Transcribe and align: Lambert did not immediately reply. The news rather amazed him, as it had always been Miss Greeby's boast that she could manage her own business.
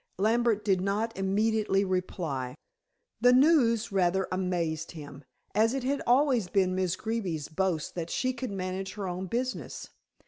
Lambert 0.17 0.65
did 0.65 0.81
not 0.81 1.15
immediately 1.15 1.85
reply. 1.85 2.55
The 3.19 3.31
news 3.33 3.91
rather 3.91 4.27
amazed 4.31 4.93
him, 4.93 5.23
as 5.53 5.75
it 5.75 5.83
had 5.83 6.01
always 6.07 6.47
been 6.47 6.73
Miss 6.73 6.95
Greeby's 6.95 7.49
boast 7.49 7.93
that 7.93 8.09
she 8.09 8.33
could 8.33 8.49
manage 8.49 8.93
her 8.93 9.07
own 9.07 9.27
business. 9.27 9.91